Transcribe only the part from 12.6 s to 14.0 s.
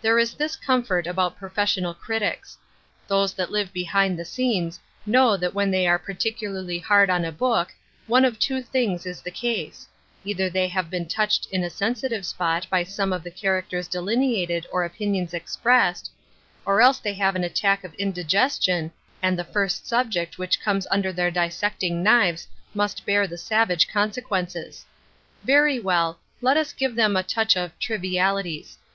by some of the characters